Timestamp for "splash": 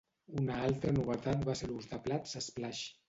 2.47-2.83